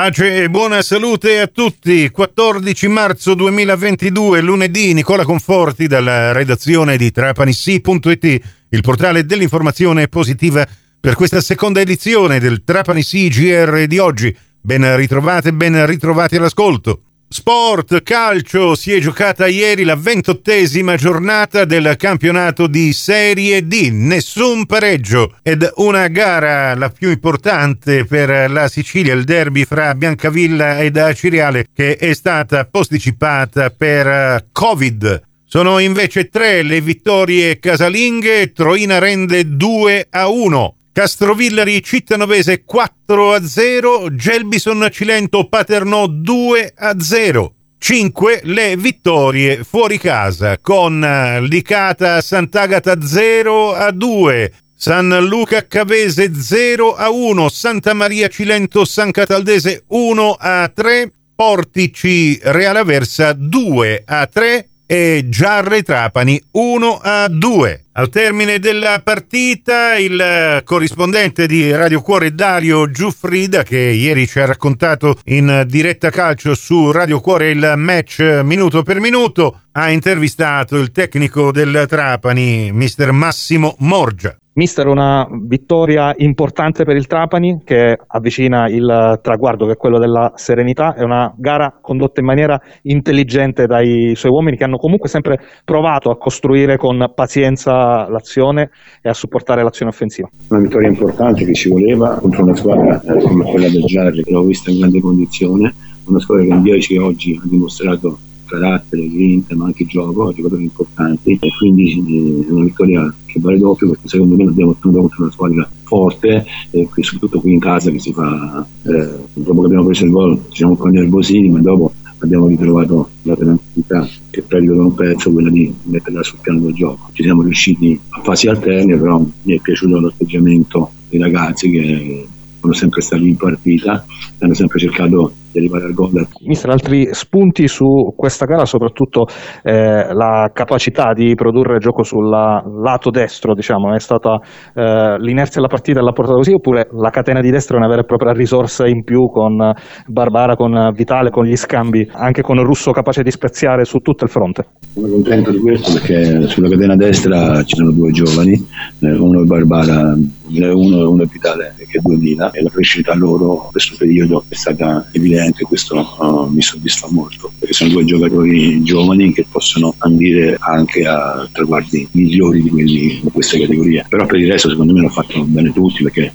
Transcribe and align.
Pace 0.00 0.44
e 0.44 0.48
buona 0.48 0.80
salute 0.80 1.40
a 1.40 1.48
tutti. 1.48 2.08
14 2.08 2.86
marzo 2.86 3.34
2022, 3.34 4.40
lunedì, 4.40 4.94
Nicola 4.94 5.24
Conforti 5.24 5.88
dalla 5.88 6.30
redazione 6.30 6.96
di 6.96 7.10
trapanissi.it, 7.10 8.40
il 8.68 8.80
portale 8.80 9.26
dell'informazione 9.26 10.06
positiva 10.06 10.64
per 11.00 11.16
questa 11.16 11.40
seconda 11.40 11.80
edizione 11.80 12.38
del 12.38 12.62
Trapanissi 12.62 13.26
GR 13.26 13.86
di 13.88 13.98
oggi. 13.98 14.32
Ben 14.60 14.94
ritrovate, 14.94 15.52
ben 15.52 15.84
ritrovati 15.84 16.36
all'ascolto. 16.36 17.02
Sport, 17.30 18.02
calcio, 18.04 18.74
si 18.74 18.90
è 18.94 19.00
giocata 19.00 19.46
ieri 19.46 19.84
la 19.84 19.96
ventottesima 19.96 20.96
giornata 20.96 21.66
del 21.66 21.94
campionato 21.98 22.66
di 22.66 22.94
Serie 22.94 23.66
D, 23.66 23.90
nessun 23.92 24.64
pareggio 24.64 25.36
ed 25.42 25.70
una 25.74 26.08
gara 26.08 26.74
la 26.74 26.88
più 26.88 27.10
importante 27.10 28.06
per 28.06 28.50
la 28.50 28.66
Sicilia, 28.68 29.12
il 29.12 29.24
derby 29.24 29.66
fra 29.66 29.94
Biancavilla 29.94 30.80
ed 30.80 30.96
Aciriale 30.96 31.66
che 31.74 31.96
è 31.96 32.14
stata 32.14 32.64
posticipata 32.64 33.68
per 33.68 34.46
Covid. 34.50 35.22
Sono 35.44 35.80
invece 35.80 36.30
tre 36.30 36.62
le 36.62 36.80
vittorie 36.80 37.58
casalinghe, 37.58 38.52
Troina 38.52 38.98
rende 38.98 39.54
2 39.54 40.06
a 40.08 40.28
1. 40.28 40.77
Castrovillari 40.92 41.82
Cittanovese 41.82 42.64
4 42.64 43.32
a 43.32 43.46
0, 43.46 44.14
Gelbison 44.14 44.88
Cilento 44.90 45.48
Paternò 45.48 46.06
2 46.06 46.72
a 46.76 47.00
0. 47.00 47.52
5 47.78 48.40
le 48.42 48.76
vittorie 48.76 49.62
fuori 49.62 49.98
casa 49.98 50.58
con 50.58 51.00
Licata 51.48 52.20
Sant'Agata 52.20 53.00
0 53.00 53.72
a 53.74 53.92
2, 53.92 54.52
San 54.74 55.16
Luca 55.26 55.66
Cavese 55.66 56.34
0 56.34 56.96
a 56.96 57.08
1, 57.08 57.48
Santa 57.48 57.94
Maria 57.94 58.28
Cilento 58.28 58.84
San 58.84 59.12
Cataldese 59.12 59.84
1 59.86 60.36
a 60.38 60.68
3, 60.74 61.12
Portici 61.36 62.38
Real 62.42 62.76
Aversa 62.76 63.32
2 63.32 64.02
a 64.04 64.26
3 64.26 64.68
e 64.90 65.26
Giarre 65.28 65.82
Trapani 65.82 66.42
1 66.52 67.00
a 67.02 67.28
2. 67.28 67.84
Al 67.92 68.08
termine 68.08 68.58
della 68.58 69.02
partita 69.04 69.98
il 69.98 70.62
corrispondente 70.64 71.46
di 71.46 71.70
Radio 71.72 72.00
Cuore 72.00 72.34
Dario 72.34 72.90
Giuffrida 72.90 73.64
che 73.64 73.78
ieri 73.78 74.26
ci 74.26 74.40
ha 74.40 74.46
raccontato 74.46 75.18
in 75.24 75.64
diretta 75.66 76.08
calcio 76.08 76.54
su 76.54 76.90
Radio 76.90 77.20
Cuore 77.20 77.50
il 77.50 77.74
match 77.76 78.40
minuto 78.42 78.82
per 78.82 78.98
minuto 78.98 79.64
ha 79.72 79.90
intervistato 79.90 80.78
il 80.78 80.90
tecnico 80.90 81.52
del 81.52 81.84
Trapani, 81.86 82.72
mister 82.72 83.12
Massimo 83.12 83.76
Morgia. 83.80 84.34
Mister, 84.58 84.88
una 84.88 85.24
vittoria 85.46 86.12
importante 86.16 86.82
per 86.82 86.96
il 86.96 87.06
Trapani 87.06 87.60
che 87.62 87.96
avvicina 88.08 88.68
il 88.68 89.20
traguardo 89.22 89.66
che 89.66 89.74
è 89.74 89.76
quello 89.76 90.00
della 90.00 90.32
serenità. 90.34 90.96
È 90.96 91.04
una 91.04 91.32
gara 91.38 91.78
condotta 91.80 92.18
in 92.18 92.26
maniera 92.26 92.60
intelligente 92.82 93.66
dai 93.66 94.16
suoi 94.16 94.32
uomini 94.32 94.56
che 94.56 94.64
hanno 94.64 94.76
comunque 94.76 95.08
sempre 95.08 95.38
provato 95.64 96.10
a 96.10 96.18
costruire 96.18 96.76
con 96.76 97.12
pazienza 97.14 98.08
l'azione 98.08 98.70
e 99.00 99.08
a 99.08 99.14
supportare 99.14 99.62
l'azione 99.62 99.92
offensiva. 99.92 100.28
Una 100.48 100.60
vittoria 100.60 100.88
importante 100.88 101.44
che 101.44 101.54
ci 101.54 101.68
voleva 101.68 102.18
contro 102.20 102.42
una 102.42 102.56
squadra 102.56 103.00
eh, 103.00 103.22
come 103.22 103.44
quella 103.44 103.68
del 103.68 103.84
Giarre 103.84 104.24
che 104.24 104.32
l'ho 104.32 104.42
vista 104.42 104.72
in 104.72 104.80
grande 104.80 105.00
condizione, 105.00 105.72
una 106.06 106.18
squadra 106.18 106.44
che 106.44 106.50
in 106.50 106.62
10 106.62 106.96
oggi 106.96 107.40
ha 107.40 107.46
dimostrato 107.46 108.18
carattere, 108.48 109.08
grinta, 109.08 109.54
ma 109.54 109.66
anche 109.66 109.86
gioco, 109.86 110.32
giocatori 110.32 110.64
importanti 110.64 111.38
e 111.40 111.48
quindi 111.56 111.92
eh, 111.92 112.46
è 112.48 112.50
una 112.50 112.64
vittoria 112.64 113.14
che 113.26 113.38
vale 113.40 113.58
doppio 113.58 113.90
perché 113.90 114.08
secondo 114.08 114.36
me 114.36 114.44
abbiamo 114.44 114.70
ottenuto 114.72 115.00
contro 115.00 115.22
una 115.22 115.32
squadra 115.32 115.70
forte 115.82 116.44
e 116.70 116.88
soprattutto 117.00 117.40
qui 117.40 117.52
in 117.52 117.60
casa 117.60 117.90
che 117.90 117.98
si 117.98 118.12
fa, 118.12 118.66
eh, 118.82 119.10
dopo 119.34 119.60
che 119.60 119.66
abbiamo 119.66 119.84
preso 119.84 120.04
il 120.04 120.10
gol 120.10 120.38
ci 120.48 120.56
siamo 120.56 120.72
un 120.72 120.78
po' 120.78 120.86
nervosini 120.86 121.48
ma 121.50 121.60
dopo 121.60 121.92
abbiamo 122.18 122.46
ritrovato 122.46 123.10
la 123.22 123.36
tranquillità 123.36 124.08
che 124.30 124.42
predico 124.42 124.74
da 124.74 124.82
un 124.82 124.94
pezzo, 124.94 125.30
quella 125.30 125.50
di 125.50 125.72
metterla 125.84 126.22
sul 126.22 126.38
piano 126.40 126.60
del 126.60 126.74
gioco. 126.74 127.10
Ci 127.12 127.22
siamo 127.22 127.42
riusciti 127.42 127.98
a 128.08 128.22
fasi 128.22 128.48
alterne, 128.48 128.96
però 128.96 129.24
mi 129.42 129.54
è 129.54 129.60
piaciuto 129.60 130.00
l'atteggiamento 130.00 130.90
dei 131.08 131.20
ragazzi 131.20 131.70
che 131.70 132.26
sono 132.60 132.72
sempre 132.72 133.00
stati 133.00 133.28
in 133.28 133.36
partita, 133.36 134.04
hanno 134.38 134.54
sempre 134.54 134.78
cercato 134.78 135.32
arrivare 135.54 135.84
al 135.84 135.94
gol. 135.94 136.26
Mister, 136.46 136.70
altri 136.70 137.08
spunti 137.12 137.68
su 137.68 138.12
questa 138.16 138.44
gara, 138.46 138.64
soprattutto 138.64 139.26
eh, 139.62 140.12
la 140.12 140.50
capacità 140.52 141.12
di 141.14 141.34
produrre 141.34 141.78
gioco 141.78 142.02
sul 142.02 142.28
lato 142.28 143.10
destro, 143.10 143.54
diciamo, 143.54 143.94
è 143.94 144.00
stata 144.00 144.38
eh, 144.74 145.16
l'inerzia 145.18 145.56
della 145.56 145.68
partita 145.68 146.02
l'ha 146.02 146.12
portata 146.12 146.36
così, 146.36 146.52
oppure 146.52 146.88
la 146.92 147.10
catena 147.10 147.40
di 147.40 147.50
destra 147.50 147.76
è 147.76 147.78
una 147.78 147.88
vera 147.88 148.02
e 148.02 148.04
propria 148.04 148.32
risorsa 148.32 148.86
in 148.86 149.04
più 149.04 149.28
con 149.28 149.72
Barbara, 150.06 150.56
con 150.56 150.92
Vitale, 150.94 151.30
con 151.30 151.44
gli 151.44 151.56
scambi, 151.56 152.08
anche 152.12 152.42
con 152.42 152.62
Russo 152.62 152.90
capace 152.90 153.22
di 153.22 153.30
speziare 153.30 153.84
su 153.84 153.98
tutto 153.98 154.24
il 154.24 154.30
fronte? 154.30 154.66
Sono 154.92 155.08
contento 155.08 155.50
di 155.50 155.58
questo 155.58 155.92
perché 155.92 156.46
sulla 156.48 156.68
catena 156.68 156.96
destra 156.96 157.62
ci 157.62 157.76
sono 157.76 157.92
due 157.92 158.10
giovani, 158.10 158.52
eh, 158.52 159.16
uno 159.16 159.42
è 159.42 159.44
Barbara 159.44 160.14
2001 160.48 160.98
e 160.98 161.04
uno 161.04 161.22
è 161.22 161.26
Vitale 161.26 161.74
che 161.76 161.98
è 161.98 162.00
2000 162.02 162.50
e 162.50 162.62
la 162.62 162.70
crescita 162.70 163.14
loro 163.14 163.64
in 163.64 163.70
questo 163.70 163.96
periodo 163.96 164.44
è 164.48 164.54
stata 164.54 165.08
evidente, 165.12 165.64
questo 165.64 166.16
uh, 166.18 166.46
mi 166.52 166.62
soddisfa 166.62 167.08
molto 167.10 167.52
perché 167.58 167.74
sono 167.74 167.90
due 167.90 168.04
giocatori 168.04 168.82
giovani 168.82 169.32
che 169.32 169.46
possono 169.50 169.94
ambire 169.98 170.56
anche 170.60 171.06
a 171.06 171.48
traguardi 171.52 172.08
migliori 172.12 172.62
di 172.62 172.70
quelli 172.70 173.20
di 173.22 173.30
queste 173.32 173.60
categorie. 173.60 174.04
Però 174.08 174.26
per 174.26 174.40
il 174.40 174.50
resto 174.50 174.68
secondo 174.68 174.92
me 174.92 175.00
l'hanno 175.00 175.12
fatto 175.12 175.42
bene 175.44 175.72
tutti 175.72 176.02
perché 176.02 176.32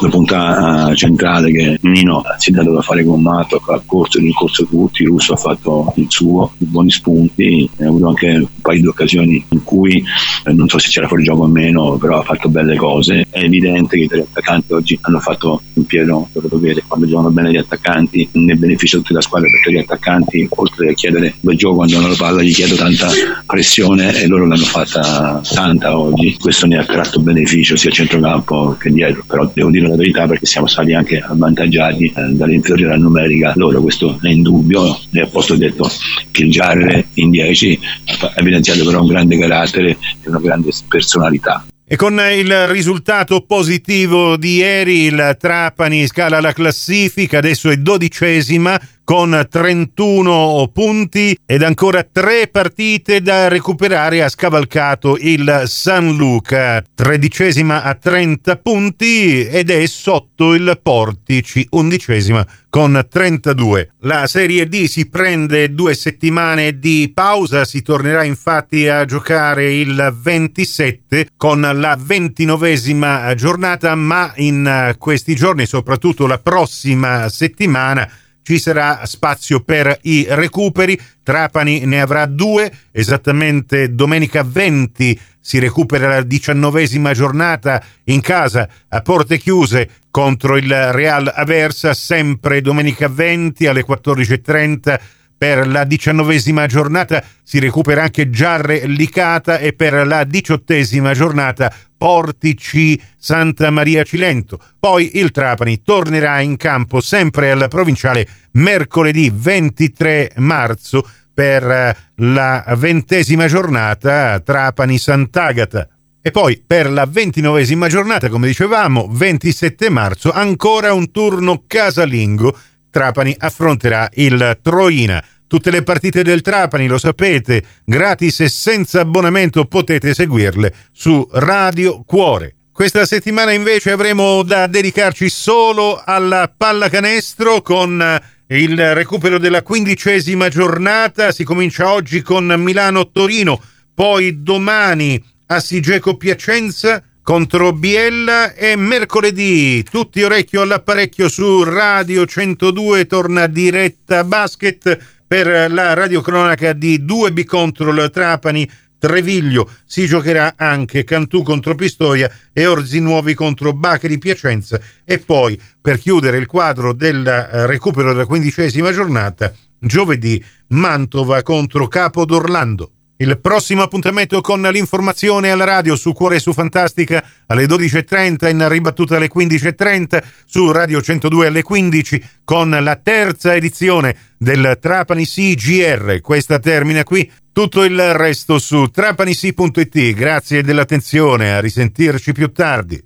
la 0.00 0.08
punta 0.08 0.88
uh, 0.88 0.94
centrale 0.94 1.52
che 1.52 1.78
Nino 1.82 2.22
si 2.38 2.50
è 2.50 2.54
dato 2.54 2.72
da 2.72 2.82
fare 2.82 3.04
con 3.04 3.20
Mato 3.20 3.56
ha 3.56 3.82
corso 3.84 4.18
e 4.18 4.22
rincorso 4.22 4.64
tutti, 4.66 5.04
Russo 5.04 5.34
ha 5.34 5.36
fatto 5.36 5.92
il 5.96 6.06
suo, 6.08 6.52
buoni 6.56 6.90
spunti 6.90 7.68
ha 7.78 7.86
avuto 7.86 8.08
anche 8.08 8.46
paio 8.70 8.80
di 8.80 8.86
occasioni 8.86 9.44
in 9.48 9.64
cui 9.64 10.02
eh, 10.44 10.52
non 10.52 10.68
so 10.68 10.78
se 10.78 10.88
c'era 10.88 11.08
fuori 11.08 11.24
gioco 11.24 11.42
o 11.42 11.46
meno 11.46 11.96
però 11.98 12.20
ha 12.20 12.22
fatto 12.22 12.48
belle 12.48 12.76
cose. 12.76 13.26
È 13.28 13.40
evidente 13.42 13.96
che 13.96 14.04
i 14.04 14.08
tre 14.08 14.20
attaccanti 14.20 14.72
oggi 14.72 14.98
hanno 15.02 15.18
fatto 15.18 15.62
un 15.74 15.84
pieno 15.84 16.28
loro 16.32 16.48
dovere. 16.48 16.82
Quando 16.86 17.06
giocano 17.06 17.30
bene 17.30 17.50
gli 17.50 17.56
attaccanti 17.56 18.28
ne 18.32 18.54
beneficia 18.54 18.98
tutta 18.98 19.14
la 19.14 19.20
squadra 19.20 19.48
perché 19.50 19.72
gli 19.72 19.78
attaccanti 19.78 20.48
oltre 20.50 20.90
a 20.90 20.92
chiedere 20.92 21.34
bel 21.40 21.56
gioco 21.56 21.76
quando 21.76 21.98
hanno 21.98 22.08
la 22.08 22.16
palla 22.16 22.42
gli 22.42 22.52
chiedo 22.52 22.76
tanta 22.76 23.08
pressione 23.46 24.20
e 24.20 24.26
loro 24.26 24.46
l'hanno 24.46 24.64
fatta 24.64 25.40
tanta 25.52 25.98
oggi. 25.98 26.36
Questo 26.38 26.66
ne 26.66 26.78
ha 26.78 26.84
tratto 26.84 27.20
beneficio 27.20 27.76
sia 27.76 27.90
a 27.90 27.92
centrocampo 27.92 28.76
che 28.78 28.90
dietro 28.90 29.24
però 29.26 29.50
devo 29.52 29.70
dire 29.70 29.88
la 29.88 29.96
verità 29.96 30.26
perché 30.26 30.46
siamo 30.46 30.66
stati 30.66 30.92
anche 30.94 31.18
avvantaggiati 31.18 32.04
eh, 32.04 32.12
dall'inferiorità 32.30 32.96
numerica 32.96 33.52
loro 33.56 33.80
questo 33.80 34.18
è 34.22 34.28
indubbio 34.28 34.98
e 35.12 35.20
apposto 35.20 35.56
detto 35.56 35.90
che 36.30 36.44
il 36.44 36.50
Giarre 36.50 37.08
in 37.14 37.30
10 37.30 37.80
ha 38.20 38.42
evidenziato 38.60 38.84
però 38.84 39.00
un 39.00 39.08
grande 39.08 39.38
carattere 39.38 39.90
e 39.90 40.28
una 40.28 40.38
grande 40.38 40.70
personalità. 40.88 41.64
E 41.92 41.96
con 41.96 42.20
il 42.32 42.68
risultato 42.68 43.40
positivo 43.40 44.36
di 44.36 44.56
ieri 44.56 45.06
il 45.06 45.36
Trapani 45.38 46.06
scala 46.06 46.40
la 46.40 46.52
classifica, 46.52 47.38
adesso 47.38 47.68
è 47.68 47.76
dodicesima 47.78 48.80
con 49.10 49.44
31 49.50 50.70
punti 50.72 51.36
ed 51.44 51.64
ancora 51.64 52.04
tre 52.04 52.46
partite 52.46 53.20
da 53.20 53.48
recuperare 53.48 54.22
ha 54.22 54.28
scavalcato 54.28 55.16
il 55.18 55.64
San 55.66 56.14
Luca, 56.14 56.80
tredicesima 56.94 57.82
a 57.82 57.96
30 57.96 58.56
punti 58.58 59.44
ed 59.44 59.70
è 59.70 59.84
sotto 59.86 60.54
il 60.54 60.78
Portici, 60.80 61.66
undicesima 61.70 62.46
con 62.68 63.04
32. 63.10 63.94
La 64.02 64.28
Serie 64.28 64.68
D 64.68 64.84
si 64.84 65.08
prende 65.08 65.74
due 65.74 65.94
settimane 65.94 66.78
di 66.78 67.10
pausa, 67.12 67.64
si 67.64 67.82
tornerà 67.82 68.22
infatti 68.22 68.86
a 68.86 69.04
giocare 69.06 69.74
il 69.74 70.14
27 70.22 71.30
con 71.36 71.60
la 71.60 71.98
ventinovesima 72.00 73.34
giornata, 73.34 73.92
ma 73.96 74.32
in 74.36 74.94
questi 74.98 75.34
giorni, 75.34 75.66
soprattutto 75.66 76.28
la 76.28 76.38
prossima 76.38 77.28
settimana, 77.28 78.08
ci 78.50 78.58
sarà 78.58 79.06
spazio 79.06 79.60
per 79.60 79.96
i 80.02 80.26
recuperi. 80.28 81.00
Trapani 81.22 81.84
ne 81.84 82.00
avrà 82.00 82.26
due, 82.26 82.68
esattamente 82.90 83.94
domenica 83.94 84.42
20 84.42 85.20
si 85.38 85.60
recupera 85.60 86.08
la 86.08 86.22
diciannovesima 86.22 87.12
giornata 87.12 87.80
in 88.06 88.20
casa 88.20 88.68
a 88.88 89.00
porte 89.02 89.38
chiuse 89.38 89.88
contro 90.10 90.56
il 90.56 90.68
Real 90.90 91.32
Aversa, 91.32 91.94
sempre 91.94 92.60
domenica 92.60 93.06
20 93.06 93.68
alle 93.68 93.84
14.30 93.86 95.00
per 95.40 95.66
la 95.66 95.84
diciannovesima 95.84 96.66
giornata 96.66 97.24
si 97.42 97.58
recupera 97.60 98.02
anche 98.02 98.28
Giarre 98.28 98.86
Licata 98.86 99.56
e 99.56 99.72
per 99.72 100.06
la 100.06 100.24
diciottesima 100.24 101.14
giornata 101.14 101.72
Portici 101.96 103.00
Santa 103.16 103.70
Maria 103.70 104.02
Cilento. 104.02 104.60
Poi 104.78 105.16
il 105.16 105.30
Trapani 105.30 105.80
tornerà 105.82 106.40
in 106.40 106.58
campo 106.58 107.00
sempre 107.00 107.52
al 107.52 107.68
provinciale 107.70 108.28
mercoledì 108.52 109.32
23 109.34 110.32
marzo 110.36 111.08
per 111.32 111.96
la 112.16 112.64
ventesima 112.76 113.46
giornata 113.46 114.40
Trapani 114.40 114.98
Sant'Agata. 114.98 115.88
E 116.20 116.30
poi 116.32 116.62
per 116.66 116.90
la 116.90 117.06
ventinovesima 117.06 117.88
giornata, 117.88 118.28
come 118.28 118.46
dicevamo, 118.46 119.08
27 119.10 119.88
marzo, 119.88 120.30
ancora 120.32 120.92
un 120.92 121.10
turno 121.10 121.64
casalingo 121.66 122.54
Trapani 122.90 123.34
affronterà 123.38 124.08
il 124.14 124.58
Troina. 124.62 125.24
Tutte 125.46 125.70
le 125.70 125.82
partite 125.82 126.22
del 126.22 126.42
Trapani, 126.42 126.86
lo 126.86 126.98
sapete, 126.98 127.62
gratis 127.84 128.40
e 128.40 128.48
senza 128.48 129.00
abbonamento 129.00 129.64
potete 129.64 130.14
seguirle 130.14 130.74
su 130.92 131.26
Radio 131.32 132.02
Cuore. 132.04 132.54
Questa 132.72 133.04
settimana 133.04 133.52
invece 133.52 133.90
avremo 133.90 134.42
da 134.42 134.66
dedicarci 134.66 135.28
solo 135.28 136.00
alla 136.04 136.52
pallacanestro 136.56 137.62
con 137.62 138.20
il 138.46 138.94
recupero 138.94 139.38
della 139.38 139.62
quindicesima 139.62 140.48
giornata. 140.48 141.32
Si 141.32 141.44
comincia 141.44 141.92
oggi 141.92 142.22
con 142.22 142.46
Milano-Torino, 142.46 143.60
poi 143.92 144.42
domani 144.42 145.22
a 145.46 145.60
Sigeco 145.60 146.16
Piacenza 146.16 147.02
contro 147.22 147.72
Biella 147.72 148.54
e 148.54 148.76
mercoledì 148.76 149.82
tutti 149.82 150.22
orecchio 150.22 150.62
all'apparecchio 150.62 151.28
su 151.28 151.62
Radio 151.62 152.26
102 152.26 153.06
torna 153.06 153.46
diretta 153.46 154.24
basket 154.24 154.98
per 155.26 155.70
la 155.70 155.94
radiocronaca 155.94 156.72
di 156.72 157.04
2B 157.04 157.44
contro 157.44 157.90
il 157.90 158.10
Trapani 158.12 158.68
Treviglio 158.98 159.70
si 159.86 160.06
giocherà 160.06 160.54
anche 160.56 161.04
Cantù 161.04 161.42
contro 161.42 161.74
Pistoia 161.74 162.30
e 162.52 162.66
Orzi 162.66 163.00
Nuovi 163.00 163.34
contro 163.34 163.72
Bacchi 163.72 164.18
Piacenza 164.18 164.80
e 165.04 165.18
poi 165.18 165.60
per 165.80 165.98
chiudere 165.98 166.36
il 166.36 166.46
quadro 166.46 166.92
del 166.92 167.26
eh, 167.26 167.66
recupero 167.66 168.12
della 168.12 168.26
quindicesima 168.26 168.92
giornata 168.92 169.52
giovedì 169.78 170.44
Mantova 170.68 171.42
contro 171.42 171.88
Capo 171.88 172.24
d'Orlando. 172.24 172.92
Il 173.20 173.38
prossimo 173.38 173.82
appuntamento 173.82 174.40
con 174.40 174.62
l'informazione 174.62 175.50
alla 175.50 175.64
radio 175.64 175.94
su 175.94 176.14
Cuore 176.14 176.38
su 176.38 176.54
Fantastica 176.54 177.22
alle 177.48 177.66
12.30, 177.66 178.48
in 178.48 178.66
ribattuta 178.66 179.16
alle 179.16 179.28
15.30, 179.30 180.22
su 180.46 180.72
Radio 180.72 181.02
102 181.02 181.48
alle 181.48 181.62
15 181.62 182.28
con 182.44 182.70
la 182.70 182.96
terza 182.96 183.54
edizione 183.54 184.16
del 184.38 184.78
Trapani 184.80 185.26
CGR. 185.26 186.22
Questa 186.22 186.58
termina 186.60 187.04
qui, 187.04 187.30
tutto 187.52 187.84
il 187.84 188.14
resto 188.14 188.58
su 188.58 188.86
trapanisi.it. 188.86 190.14
Grazie 190.14 190.62
dell'attenzione, 190.62 191.52
a 191.52 191.60
risentirci 191.60 192.32
più 192.32 192.50
tardi. 192.52 193.04